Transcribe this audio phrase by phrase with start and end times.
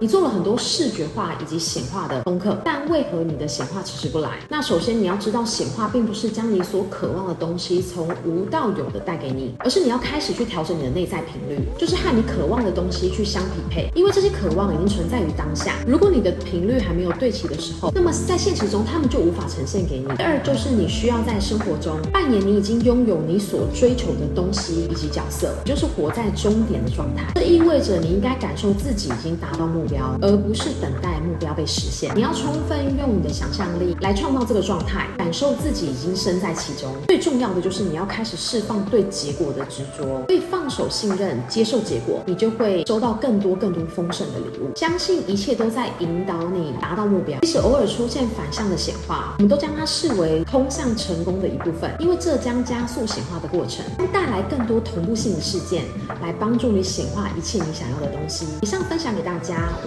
[0.00, 4.38] 你做了很多视觉化以及显化的功课，但为何你的显化迟迟不来？
[4.48, 13.90] 那首先你要知道，显化并不是将你所渴望的东西从无到有的带给你，而是你要开始去调整你的内在频率，就是和你渴望的东西去相匹配。
[13.96, 20.06] 因为这些渴望已经存在于当下，如果你的频率还没有对齐的时候，那么在现实中他们就无法呈现给你。
[20.16, 27.32] 第二就是你需要在生活中扮演你已经拥有你所追求的东西以及角色，就是活在终点的状态。
[27.34, 32.14] 这意味着你应该感受自己已经达到目标，而不是等待目标被实现。
[32.14, 36.92] 你要充分运用你的想象力来创造这个状态，感受自己已经身在其中。
[37.06, 44.70] 最重要的就是你要开始释放对结果的执着，对放手、信任、接受结果，你就会收到更多更多丰盛的礼物。
[44.76, 55.84] 相信一切都在引导你达到目标，即使偶尔出现反向的显化，我们都将它视为通向成功的一部分，因为这将加速显化的过程，会带来更多同步性的事件，
[56.20, 58.46] 来帮助你显化一切你想要的东西。
[58.62, 59.68] 以上分享给大家。